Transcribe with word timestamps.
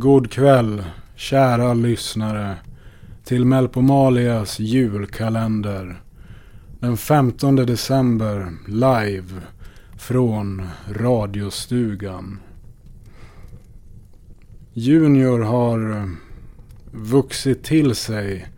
God 0.00 0.30
kväll, 0.30 0.84
kära 1.14 1.74
lyssnare, 1.74 2.56
till 3.24 3.44
Melpomalias 3.44 4.60
julkalender. 4.60 6.02
Den 6.78 6.96
15 6.96 7.56
december, 7.56 8.52
live 8.68 9.40
från 9.98 10.68
radiostugan. 10.88 12.40
Junior 14.72 15.40
har 15.40 15.90
eh, 15.90 16.06
vuxit 16.92 17.64
till 17.64 17.94
sig 17.94 18.48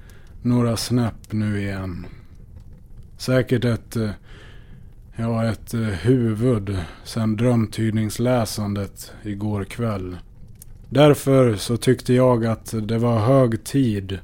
några 0.43 0.77
snäpp 0.77 1.33
nu 1.33 1.61
igen. 1.61 2.07
Säkert 3.17 3.65
ett, 3.65 3.97
eh, 3.97 4.11
ja, 5.17 5.45
ett 5.45 5.75
eh, 5.75 5.81
huvud 5.81 6.77
sedan 7.05 7.37
drömtydningsläsandet 7.37 9.13
igår 9.23 9.65
kväll. 9.65 10.17
Därför 10.93 11.57
så 11.57 11.77
tyckte 11.77 12.15
jag 12.15 12.47
att 12.47 12.75
det 12.83 12.99
var 12.99 13.19
hög 13.19 13.65
tid 13.65 14.19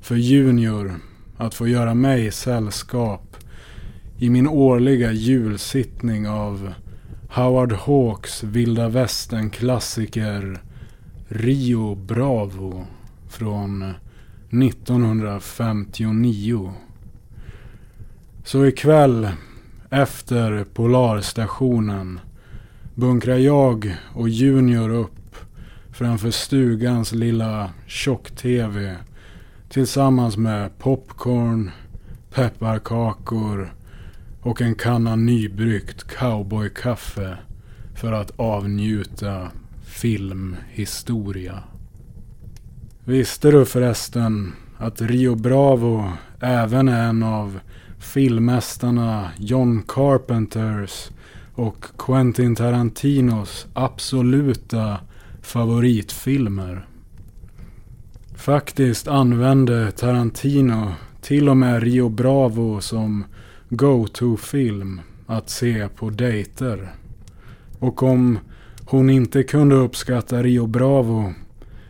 för 0.00 0.14
Junior 0.14 0.94
att 1.36 1.54
få 1.54 1.68
göra 1.68 1.94
mig 1.94 2.30
sällskap 2.30 3.36
i 4.18 4.30
min 4.30 4.48
årliga 4.48 5.12
julsittning 5.12 6.28
av 6.28 6.74
Howard 7.28 7.72
Hawks 7.72 8.42
vilda 8.42 8.88
västern-klassiker 8.88 10.60
Rio 11.28 11.94
Bravo 11.94 12.86
från 13.28 13.94
1959. 14.50 16.72
Så 18.44 18.66
ikväll 18.66 19.28
efter 19.90 20.64
Polarstationen 20.74 22.20
bunkrar 22.94 23.38
jag 23.38 23.96
och 24.14 24.28
Junior 24.28 24.90
upp 24.90 25.10
framför 25.94 26.30
stugans 26.30 27.12
lilla 27.12 27.70
tjock-tv 27.86 28.96
tillsammans 29.68 30.36
med 30.36 30.78
popcorn, 30.78 31.70
pepparkakor 32.34 33.74
och 34.42 34.60
en 34.60 34.74
kanna 34.74 35.16
nybryggt 35.16 36.04
cowboykaffe 36.04 37.36
för 37.94 38.12
att 38.12 38.32
avnjuta 38.36 39.50
filmhistoria. 39.84 41.62
Visste 43.04 43.50
du 43.50 43.64
förresten 43.64 44.52
att 44.78 45.00
Rio 45.00 45.34
Bravo 45.34 46.12
även 46.40 46.88
är 46.88 47.08
en 47.08 47.22
av 47.22 47.60
filmmästarna 47.98 49.30
John 49.38 49.82
Carpenters 49.88 51.08
och 51.54 51.84
Quentin 51.98 52.56
Tarantinos 52.56 53.66
absoluta 53.72 54.98
favoritfilmer. 55.44 56.86
Faktiskt 58.34 59.08
använde 59.08 59.92
Tarantino 59.92 60.92
till 61.20 61.48
och 61.48 61.56
med 61.56 61.82
Rio 61.82 62.08
Bravo 62.08 62.80
som 62.80 63.24
go-to-film 63.68 65.00
att 65.26 65.50
se 65.50 65.88
på 65.88 66.10
dejter. 66.10 66.94
Och 67.78 68.02
om 68.02 68.38
hon 68.86 69.10
inte 69.10 69.42
kunde 69.42 69.74
uppskatta 69.74 70.42
Rio 70.42 70.66
Bravo 70.66 71.34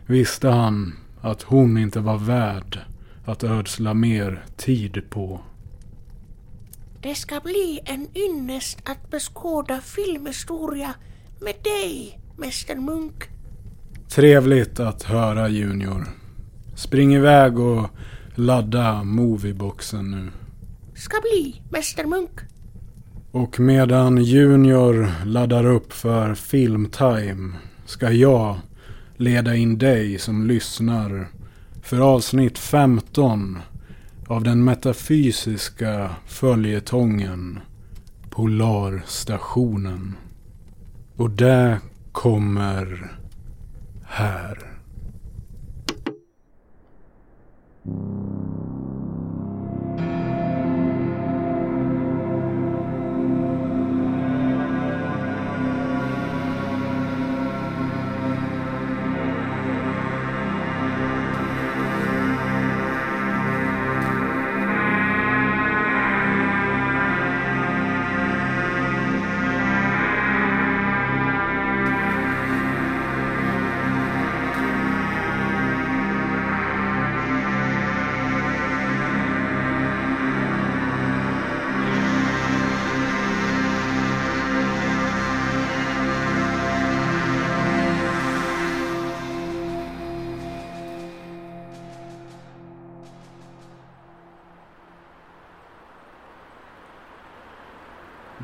visste 0.05 0.49
han 0.49 0.93
att 1.21 1.41
hon 1.41 1.77
inte 1.77 1.99
var 1.99 2.17
värd 2.17 2.79
att 3.25 3.43
ödsla 3.43 3.93
mer 3.93 4.45
tid 4.57 5.01
på. 5.09 5.41
Det 7.01 7.15
ska 7.15 7.39
bli 7.39 7.79
en 7.85 8.07
ynnest 8.15 8.89
att 8.89 9.09
beskåda 9.09 9.81
filmhistoria 9.81 10.93
med 11.39 11.55
dig, 11.63 12.19
Mäster 12.37 12.75
Munk. 12.75 13.34
Trevligt 14.09 14.79
att 14.79 15.03
höra 15.03 15.49
Junior. 15.49 16.05
Spring 16.75 17.15
iväg 17.15 17.59
och 17.59 17.89
ladda 18.35 19.03
movieboxen 19.03 20.11
nu. 20.11 20.31
Ska 20.95 21.17
bli, 21.21 21.61
Mäster 21.69 22.05
Munk. 22.05 22.39
Och 23.31 23.59
medan 23.59 24.17
Junior 24.17 25.11
laddar 25.25 25.65
upp 25.65 25.93
för 25.93 26.35
filmtime 26.35 27.53
ska 27.85 28.11
jag 28.11 28.55
leda 29.17 29.55
in 29.55 29.77
dig 29.77 30.19
som 30.19 30.47
lyssnar 30.47 31.27
för 31.81 31.99
avsnitt 31.99 32.57
15 32.57 33.59
av 34.27 34.43
den 34.43 34.63
metafysiska 34.63 36.09
följetongen 36.25 37.59
Polarstationen. 38.29 40.15
Och 41.15 41.29
det 41.29 41.79
kommer 42.11 43.11
här. 44.07 44.57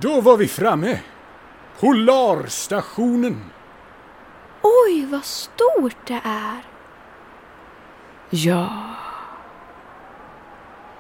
Då 0.02 0.22
var 0.22 0.38
vi 0.38 0.48
framme. 0.48 1.00
Polarstationen. 1.80 3.52
Oj, 4.62 5.06
vad 5.06 5.24
stort 5.24 6.08
det 6.08 6.22
är. 6.24 6.66
Ja, 8.30 8.96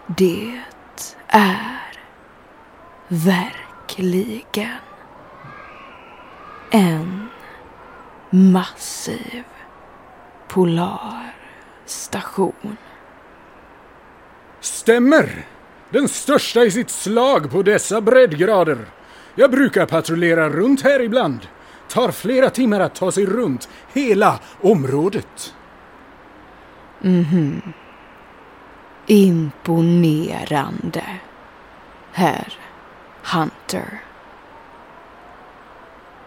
det 0.07 0.61
är 1.27 1.81
verkligen 3.07 4.77
en 6.71 7.27
massiv 8.29 9.43
polarstation. 10.47 12.77
Stämmer. 14.59 15.45
Den 15.91 16.07
största 16.07 16.63
i 16.63 16.71
sitt 16.71 16.89
slag 16.89 17.51
på 17.51 17.63
dessa 17.63 18.01
breddgrader. 18.01 18.77
Jag 19.35 19.51
brukar 19.51 19.85
patrullera 19.85 20.49
runt 20.49 20.81
här 20.81 20.99
ibland. 20.99 21.47
Tar 21.87 22.11
flera 22.11 22.49
timmar 22.49 22.79
att 22.79 22.95
ta 22.95 23.11
sig 23.11 23.25
runt 23.25 23.69
hela 23.93 24.39
området. 24.61 25.53
Mhm. 27.01 27.61
Imponerande. 29.07 31.03
Herr 32.11 32.53
Hunter. 33.33 34.01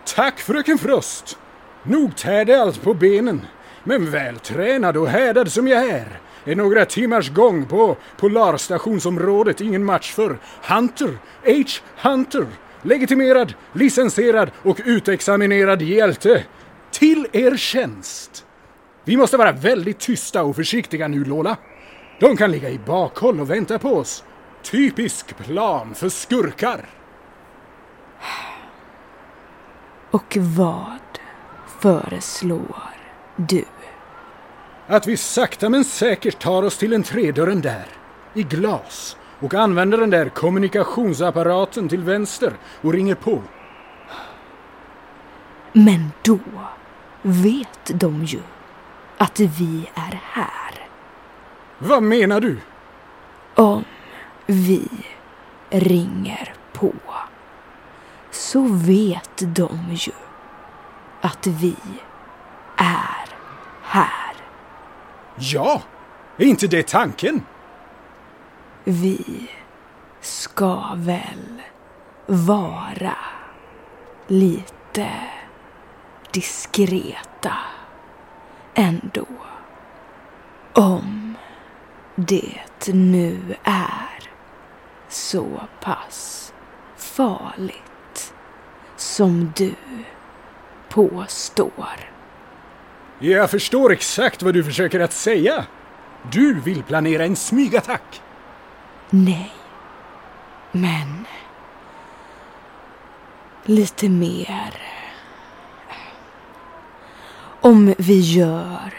Tack 0.05 0.41
fröken 0.41 0.79
Frost. 0.79 1.39
Nog 1.83 2.17
tär 2.17 2.45
det 2.45 2.55
allt 2.55 2.83
på 2.83 2.95
benen. 2.95 3.47
Men 3.85 4.11
vältränad 4.11 4.97
och 4.97 5.09
härdad 5.09 5.53
som 5.53 5.69
jag 5.69 5.85
är 5.85 6.21
är 6.45 6.57
några 6.57 6.85
timmars 6.85 7.31
gång 7.31 7.67
på 7.67 7.97
Polarstationsområdet 8.17 9.61
ingen 9.61 9.85
match 9.85 10.13
för 10.13 10.39
Hunter 10.69 11.19
H. 11.45 11.53
Hunter, 12.09 12.47
legitimerad, 12.83 13.55
licensierad 13.73 14.51
och 14.63 14.81
utexaminerad 14.85 15.83
hjälte. 15.83 16.45
Till 16.91 17.27
er 17.33 17.57
tjänst! 17.57 18.47
Vi 19.05 19.17
måste 19.17 19.37
vara 19.37 19.53
väldigt 19.53 19.99
tysta 19.99 20.43
och 20.43 20.57
försiktiga 20.57 21.09
nu, 21.09 21.25
Lola. 21.25 21.57
De 22.21 22.37
kan 22.37 22.51
ligga 22.51 22.71
i 22.71 22.79
bakhåll 22.79 23.41
och 23.41 23.51
vänta 23.51 23.79
på 23.79 23.97
oss. 23.97 24.25
Typisk 24.63 25.37
plan 25.37 25.95
för 25.95 26.09
skurkar. 26.09 26.89
Och 30.11 30.37
vad 30.37 30.99
föreslår 31.81 32.83
du? 33.37 33.65
Att 34.87 35.07
vi 35.07 35.17
sakta 35.17 35.69
men 35.69 35.85
säkert 35.85 36.39
tar 36.39 36.63
oss 36.63 36.79
till 36.79 36.93
en 36.93 37.03
tredörren 37.03 37.61
där, 37.61 37.87
i 38.35 38.43
glas, 38.43 39.17
och 39.41 39.55
använder 39.55 39.99
den 39.99 40.11
där 40.11 40.29
kommunikationsapparaten 40.29 41.89
till 41.89 42.03
vänster 42.03 42.53
och 42.81 42.93
ringer 42.93 43.15
på. 43.15 43.43
Men 45.73 46.13
då 46.23 46.39
vet 47.23 48.01
de 48.01 48.25
ju 48.25 48.41
att 49.19 49.41
vi 49.41 49.91
är 49.95 50.21
här. 50.23 50.89
Vad 51.79 52.03
menar 52.03 52.41
du? 52.41 52.59
Om 53.55 53.85
vi 54.47 54.89
ringer 55.71 56.55
på 56.73 56.93
så 58.31 58.63
vet 58.69 59.57
de 59.57 59.79
ju 59.93 60.13
att 61.21 61.47
vi 61.47 61.77
är 62.77 63.29
här. 63.83 64.34
Ja, 65.37 65.83
är 66.37 66.47
inte 66.47 66.67
det 66.67 66.89
tanken? 66.89 67.43
Vi 68.85 69.51
ska 70.21 70.91
väl 70.95 71.63
vara 72.27 73.17
lite 74.27 75.11
diskreta 76.31 77.57
ändå. 78.75 79.27
Om 80.73 81.35
det 82.15 82.93
nu 82.93 83.57
är 83.65 84.31
så 85.09 85.61
pass 85.81 86.53
farligt 86.97 88.35
som 88.97 89.53
du 89.57 89.75
påstår. 90.89 92.14
Jag 93.19 93.51
förstår 93.51 93.93
exakt 93.93 94.43
vad 94.43 94.55
du 94.55 94.65
försöker 94.65 95.01
att 95.01 95.13
säga. 95.13 95.65
Du 96.33 96.61
vill 96.61 96.83
planera 96.83 97.25
en 97.25 97.37
smygattack. 97.37 98.23
Nej. 99.11 99.53
Men... 100.73 101.27
Lite 103.65 104.09
mer. 104.09 104.83
Om 107.61 107.95
vi 107.99 108.21
gör 108.21 108.95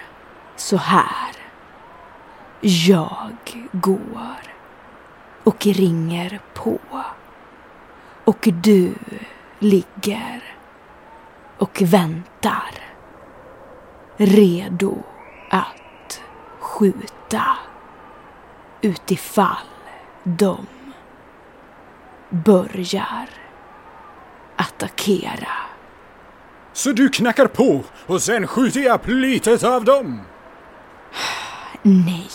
så 0.56 0.78
här. 0.78 1.36
Jag 2.62 3.70
går 3.72 4.38
och 5.44 5.66
ringer 5.66 6.40
på. 6.54 6.80
Och 8.24 8.48
du 8.64 8.94
ligger 9.60 10.44
och 11.58 11.82
väntar. 11.82 12.85
Redo 14.18 15.04
att 15.50 16.22
skjuta 16.60 17.44
utifall 18.82 19.68
de 20.24 20.66
börjar 22.30 23.30
attackera. 24.56 25.48
Så 26.74 26.92
du 26.92 27.10
knackar 27.10 27.48
på 27.48 27.84
och 28.06 28.22
sen 28.22 28.48
skjuter 28.48 28.80
jag 28.80 29.02
plytet 29.02 29.64
av 29.64 29.86
dem? 29.86 30.22
Nej, 31.82 32.30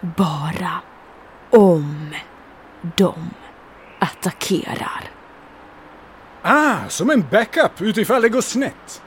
bara 0.00 0.72
om 1.50 2.14
de 2.96 3.14
attackerar. 3.98 5.04
Ah, 6.42 6.88
som 6.88 7.10
en 7.10 7.24
backup 7.30 7.80
utifall 7.82 8.22
det 8.22 8.28
går 8.28 8.40
snett. 8.40 9.02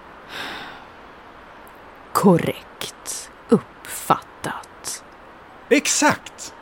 Korrekt 2.20 3.32
uppfattat. 3.50 5.04
Exakt! 5.70 6.54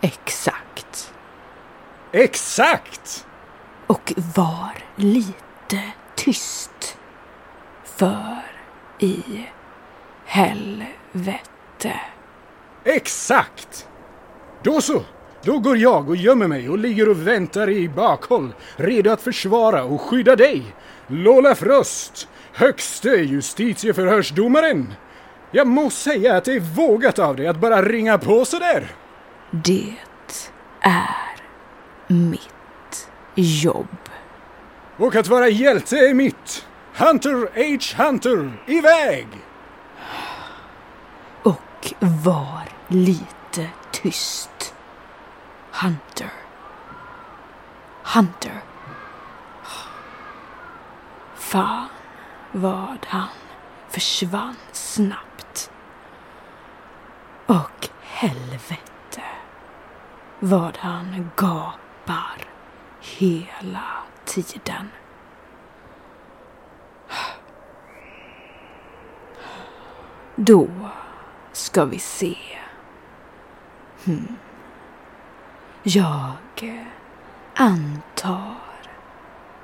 Exakt. 0.00 1.14
Exakt! 2.12 3.26
Och 3.86 4.12
var 4.36 4.72
lite 4.96 5.82
tyst. 6.14 6.98
För 7.84 8.42
i 8.98 9.22
helvete. 10.24 12.00
Exakt! 12.84 13.88
Då 14.62 14.80
så. 14.80 15.02
Då 15.42 15.58
går 15.58 15.76
jag 15.76 16.08
och 16.08 16.16
gömmer 16.16 16.48
mig 16.48 16.68
och 16.68 16.78
ligger 16.78 17.08
och 17.08 17.26
väntar 17.26 17.70
i 17.70 17.88
bakhåll, 17.88 18.54
redo 18.76 19.10
att 19.10 19.22
försvara 19.22 19.84
och 19.84 20.00
skydda 20.00 20.36
dig. 20.36 20.62
Lola 21.06 21.54
Frost, 21.54 22.28
högste 22.54 23.08
justitieförhörsdomaren. 23.08 24.94
Jag 25.50 25.66
må 25.66 25.90
säga 25.90 26.36
att 26.36 26.44
det 26.44 26.52
är 26.52 26.60
vågat 26.60 27.18
av 27.18 27.36
dig 27.36 27.46
att 27.46 27.60
bara 27.60 27.82
ringa 27.82 28.18
på 28.18 28.44
sådär. 28.44 28.90
Det 29.50 29.94
är 30.80 31.40
mitt 32.06 33.08
jobb. 33.34 33.96
Och 34.96 35.16
att 35.16 35.28
vara 35.28 35.48
hjälte 35.48 35.96
är 35.96 36.14
mitt. 36.14 36.66
Hunter 36.96 37.48
H. 37.54 38.04
Hunter, 38.04 38.52
iväg! 38.66 39.26
Och 41.42 41.94
var 42.24 42.62
lite 42.88 43.68
tyst. 43.92 44.74
Hunter. 45.82 46.32
Hunter. 48.14 48.60
Fan 51.36 51.88
vad 52.56 53.06
han 53.06 53.28
försvann 53.88 54.56
snabbt. 54.72 55.70
Och 57.46 57.88
helvete 58.00 59.22
vad 60.40 60.76
han 60.76 61.30
gapar 61.36 62.36
hela 63.00 63.84
tiden. 64.24 64.90
Då 70.36 70.68
ska 71.52 71.84
vi 71.84 71.98
se. 71.98 72.36
Hmm. 74.04 74.36
Jag 75.82 76.86
antar 77.54 78.54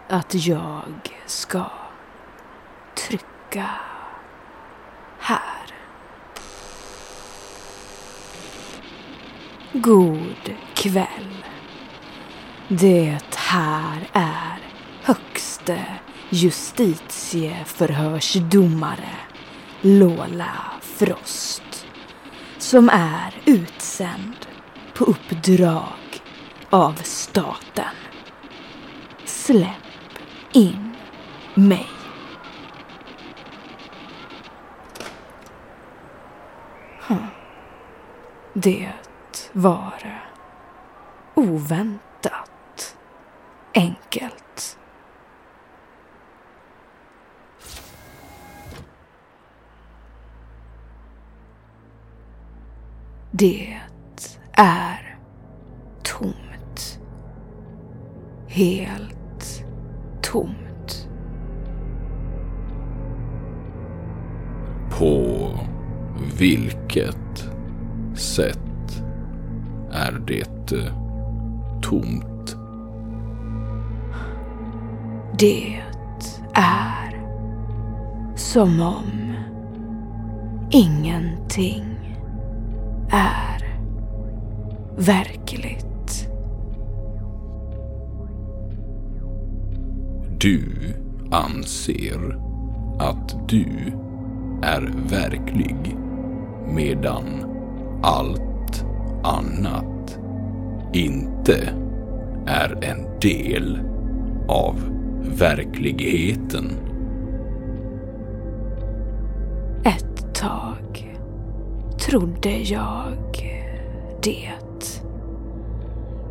att 0.09 0.35
jag 0.35 1.23
ska 1.26 1.80
trycka 2.95 3.71
här. 5.19 5.75
God 9.73 10.55
kväll. 10.75 11.45
Det 12.69 13.37
här 13.37 14.09
är 14.13 14.59
högste 15.03 15.85
justitieförhörsdomare 16.31 19.17
Lola 19.81 20.53
Frost 20.81 21.87
som 22.59 22.89
är 22.93 23.35
utsänd 23.45 24.47
på 24.95 25.05
uppdrag 25.05 26.23
av 26.71 26.95
staten. 27.03 27.95
Släpp 29.25 30.19
in 30.53 30.97
mig. 31.55 32.00
Det 38.62 38.93
var 39.52 40.25
oväntat 41.35 42.97
enkelt. 43.75 44.79
Det 53.31 53.81
är 54.52 55.19
tomt. 56.02 57.00
Helt 58.49 59.64
tomt. 60.23 61.09
På 64.99 65.50
vilket 66.38 67.50
sätt 68.21 69.03
är 69.93 70.23
det 70.27 70.73
eh, 70.73 70.95
tomt? 71.83 72.57
Det 75.39 75.83
är 76.55 77.27
som 78.37 78.81
om 78.81 79.35
ingenting 80.71 82.17
är 83.11 83.79
verkligt. 84.97 86.29
Du 90.39 90.65
anser 91.31 92.39
att 92.99 93.49
du 93.49 93.93
är 94.62 94.93
verklig 95.09 95.97
medan 96.75 97.50
allt 98.02 98.85
annat 99.23 100.19
inte 100.92 101.75
är 102.47 102.85
en 102.85 103.21
del 103.21 103.78
av 104.49 104.76
verkligheten. 105.38 106.90
tag 110.40 111.19
trodde 111.99 112.50
jag 112.50 113.16
det. 114.23 114.50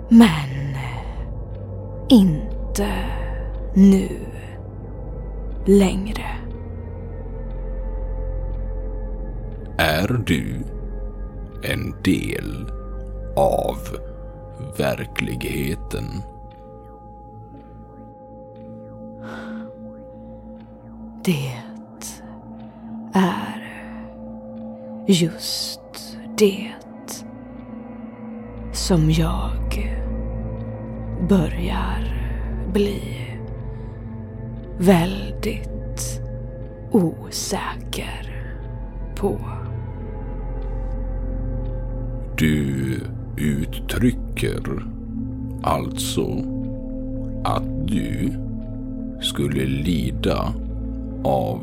Men 0.10 0.76
inte 2.10 2.90
nu 3.74 4.10
längre. 5.66 6.26
Är 9.78 10.24
du 10.26 10.64
en 11.64 11.96
del 12.04 12.72
av 13.36 13.78
verkligheten? 14.78 16.06
Det 21.24 21.54
är 23.14 23.60
just 25.08 25.82
det 26.38 26.72
som 28.74 29.12
jag 29.12 29.96
börjar 31.30 32.20
bli 32.74 33.02
väldigt 34.78 36.22
osäker 36.92 38.54
på. 39.16 39.59
Du 42.40 43.00
uttrycker 43.38 44.86
alltså 45.64 46.44
att 47.44 47.88
du 47.88 48.34
skulle 49.22 49.66
lida 49.66 50.54
av 51.24 51.62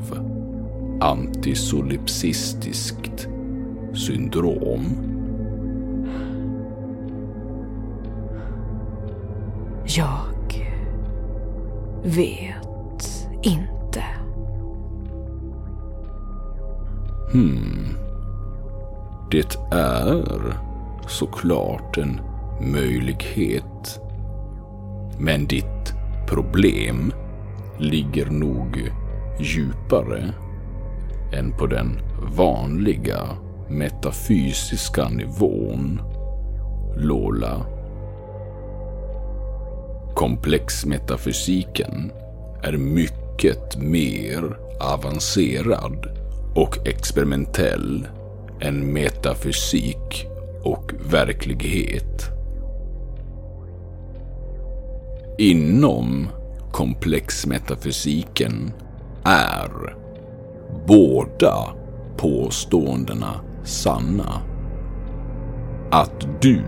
antisolipsistiskt 1.01 3.29
syndrom. 3.95 4.85
Jag 9.85 10.65
vet 12.05 13.29
inte. 13.43 14.05
Hmm. 17.33 17.87
Det 19.31 19.59
är 19.71 20.66
såklart 21.07 21.99
en 21.99 22.21
möjlighet. 22.61 24.01
Men 25.19 25.47
ditt 25.47 25.95
problem 26.29 27.13
ligger 27.79 28.31
nog 28.31 28.93
djupare 29.41 30.35
än 31.33 31.53
på 31.53 31.67
den 31.67 31.99
vanliga 32.37 33.29
metafysiska 33.69 35.09
nivån, 35.09 36.01
Lola. 36.97 37.67
Komplexmetafysiken 40.15 42.13
är 42.63 42.73
mycket 42.73 43.77
mer 43.77 44.57
avancerad 44.81 46.07
och 46.55 46.89
experimentell 46.89 48.07
än 48.61 48.93
metafysik 48.93 50.27
och 50.67 50.93
verklighet. 51.11 52.31
Inom 55.39 56.29
komplexmetafysiken 56.73 58.73
är 59.25 59.97
båda 60.87 61.55
påståendena 62.17 63.41
sanna. 63.65 64.43
Att 65.91 66.27
du 66.41 66.63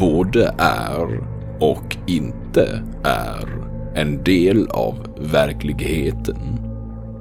både 0.00 0.54
är 0.58 1.28
och 1.60 1.96
inte 2.06 2.82
är 3.04 3.48
en 3.94 4.24
del 4.24 4.68
av 4.70 4.94
verkligheten 5.32 6.60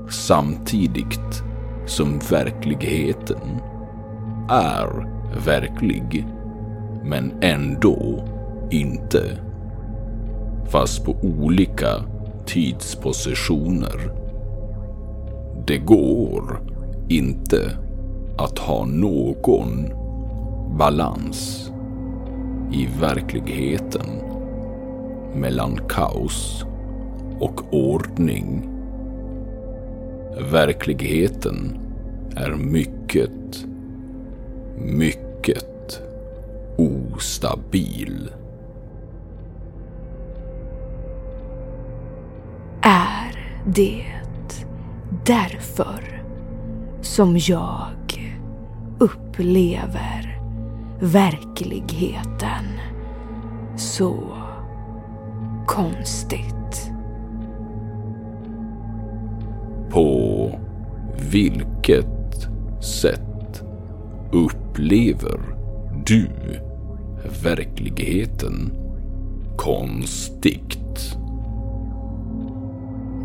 samtidigt 0.10 1.44
som 1.86 2.20
verkligheten 2.30 3.62
är 4.50 5.13
verklig 5.46 6.26
men 7.04 7.32
ändå 7.42 8.24
inte. 8.72 9.24
Fast 10.66 11.06
på 11.06 11.16
olika 11.22 11.88
tidspositioner. 12.46 14.12
Det 15.68 15.78
går 15.78 16.62
inte 17.10 17.72
att 18.38 18.60
ha 18.60 18.86
någon 18.86 19.94
balans 20.78 21.72
i 22.72 22.88
verkligheten 23.00 24.06
mellan 25.36 25.80
kaos 25.90 26.66
och 27.40 27.74
ordning. 27.74 28.70
Verkligheten 30.52 31.78
är 32.36 32.56
mycket, 32.56 33.66
mycket 34.78 36.02
ostabil. 36.78 38.30
Är 42.82 43.62
det 43.66 44.06
därför 45.26 46.24
som 47.02 47.38
jag 47.38 48.34
upplever 49.00 50.40
verkligheten 51.00 52.66
så 53.76 54.16
konstigt? 55.68 56.92
På 59.90 60.60
vilket 61.32 62.48
sätt 62.82 63.64
upplever 64.74 65.40
du 66.06 66.28
verkligheten 67.44 68.72
konstigt? 69.58 71.18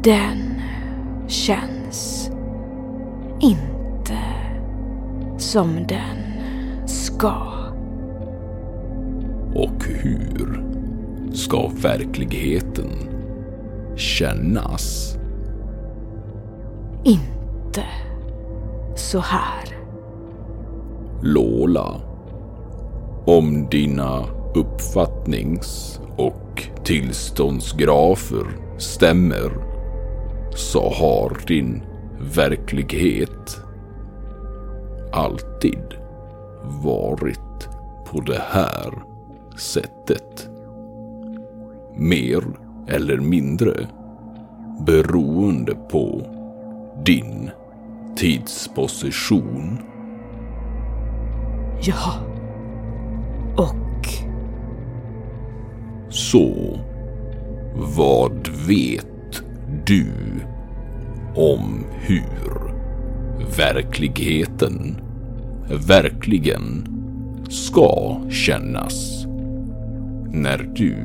Den 0.05 0.55
känns 1.29 2.31
inte 3.41 4.19
som 5.39 5.87
den 5.89 6.19
ska. 6.87 7.43
Och 9.55 9.85
hur 9.85 10.63
ska 11.33 11.71
verkligheten 11.83 12.91
kännas? 13.97 15.17
Inte 17.05 17.85
så 18.97 19.19
här. 19.19 19.78
Lola. 21.35 22.01
Om 23.27 23.69
dina 23.71 24.25
uppfattnings 24.55 26.01
och 26.17 26.69
tillståndsgrafer 26.85 28.47
stämmer 28.79 29.53
så 30.55 30.91
har 30.91 31.47
din 31.47 31.83
verklighet 32.35 33.61
alltid 35.13 35.95
varit 36.85 37.69
på 38.11 38.21
det 38.21 38.43
här 38.51 38.93
sättet. 39.57 40.49
Mer 41.97 42.45
eller 42.87 43.17
mindre 43.17 43.89
beroende 44.87 45.75
på 45.75 46.23
din 47.05 47.51
tidsposition. 48.17 49.79
Ja. 51.81 52.15
Och 53.57 54.09
Så, 56.09 56.79
vad 57.75 58.49
vet 58.69 59.43
du 59.87 60.13
om 61.35 61.85
hur 62.01 62.73
verkligheten 63.57 65.01
verkligen 65.89 66.87
ska 67.49 68.21
kännas 68.31 69.27
när 70.33 70.59
du 70.75 70.97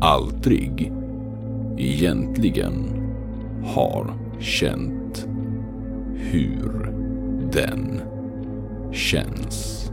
aldrig 0.00 0.92
egentligen 1.78 2.74
har 3.64 4.14
känt 4.40 5.26
hur 6.14 6.92
den 7.52 8.00
känns. 8.94 9.90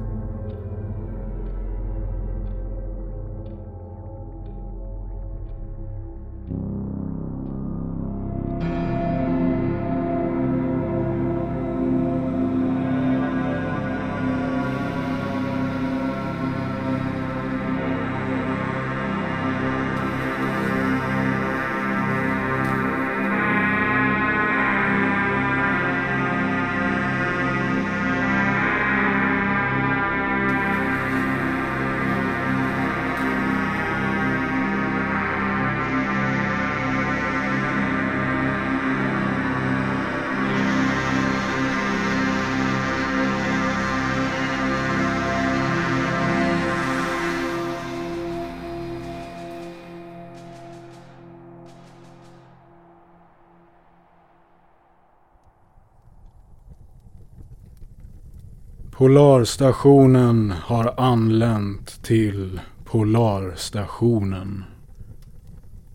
Polarstationen 59.01 60.53
har 60.61 60.93
anlänt 60.97 62.03
till 62.03 62.59
Polarstationen. 62.85 64.63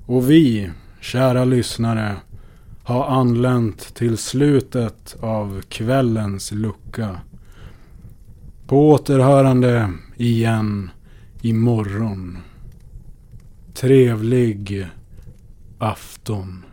Och 0.06 0.30
vi, 0.30 0.70
kära 1.00 1.44
lyssnare, 1.44 2.16
har 2.82 3.06
anlänt 3.06 3.94
till 3.94 4.18
slutet 4.18 5.16
av 5.20 5.62
kvällens 5.68 6.52
lucka. 6.52 7.20
På 8.66 8.90
återhörande 8.90 9.92
igen 10.16 10.90
imorgon. 11.42 12.38
Trevlig 13.75 14.86
afton. 15.78 16.64